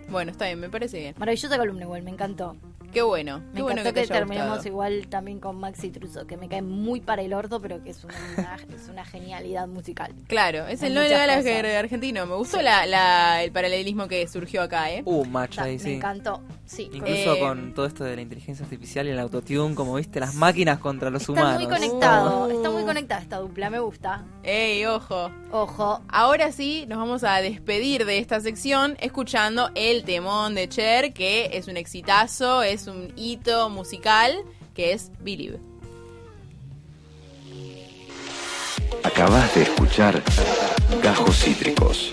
Bueno, 0.09 0.31
está 0.31 0.47
bien, 0.47 0.61
me 0.61 0.69
parece 0.71 0.99
bien. 1.01 1.15
Maravillosa 1.19 1.59
columna 1.59 1.83
igual, 1.83 2.03
me 2.03 2.11
encantó. 2.11 2.57
Qué 2.93 3.03
bueno. 3.03 3.41
Me 3.41 3.57
Qué 3.57 3.63
bueno 3.63 3.81
encantó 3.81 3.95
que 3.95 4.01
que, 4.03 4.07
te 4.07 4.13
haya 4.13 4.21
terminemos 4.21 4.49
gustado. 4.59 4.69
igual 4.69 5.07
también 5.09 5.41
con 5.41 5.57
Maxi 5.57 5.91
Truso, 5.91 6.27
que 6.27 6.37
me 6.37 6.49
cae 6.49 6.63
muy 6.63 7.01
para 7.01 7.21
el 7.23 7.35
orto, 7.35 7.61
pero 7.61 7.83
que 7.83 7.91
es 7.91 8.05
una, 8.05 8.57
es 8.75 8.89
una 8.89 9.05
genialidad 9.05 9.67
musical. 9.67 10.15
Claro, 10.29 10.67
es 10.69 10.83
el 10.85 10.95
Gallagher 10.95 11.65
cosas. 11.65 11.79
argentino. 11.79 12.25
Me 12.27 12.37
gustó 12.37 12.63
la, 12.63 12.87
la- 12.87 13.43
el 13.43 13.51
paralelismo 13.51 14.07
que 14.07 14.27
surgió 14.29 14.63
acá, 14.63 14.91
¿eh? 14.93 15.03
Uh, 15.05 15.25
match 15.27 15.59
ahí, 15.59 15.73
me 15.73 15.79
sí. 15.81 15.95
encantó. 15.95 16.41
Sí, 16.67 16.91
Incluso 16.93 17.35
Eh, 17.37 17.39
con 17.41 17.73
todo 17.75 17.87
esto 17.87 18.03
de 18.03 18.17
la 18.17 18.23
inteligencia 18.23 18.65
artificial 18.65 19.07
y 19.07 19.11
el 19.11 19.19
autotune, 19.21 19.75
como 19.77 19.95
viste, 19.95 20.19
las 20.19 20.35
máquinas 20.35 20.79
contra 20.81 21.11
los 21.11 21.23
está 21.23 21.33
humanos. 21.33 21.63
muy 21.63 21.73
conectado, 21.73 22.47
Uh. 22.47 22.51
está 22.57 22.71
muy 22.71 22.85
conectada 22.85 23.21
esta 23.23 23.39
dupla, 23.39 23.71
me 23.71 23.79
gusta. 23.79 24.25
¡Ey, 24.43 24.85
ojo! 24.87 25.31
Ojo, 25.53 26.01
Ahora 26.09 26.51
sí, 26.51 26.85
nos 26.89 26.99
vamos 26.99 27.23
a 27.23 27.37
despedir 27.37 28.05
de 28.05 28.19
esta 28.19 28.41
sección 28.41 28.97
escuchando 29.01 29.71
el 29.77 30.03
temón 30.05 30.55
de 30.57 30.69
Cher, 30.69 31.13
que 31.13 31.51
es 31.53 31.69
un 31.69 31.77
exitazo, 31.77 32.63
es 32.65 32.89
un 32.89 33.13
hito 33.17 33.71
musical, 33.71 34.35
que 34.75 34.93
es 34.93 35.13
Believe. 35.21 35.61
Acabas 39.05 39.55
de 39.55 39.63
escuchar 39.63 40.23
Gajos 41.03 41.37
Cítricos. 41.45 42.13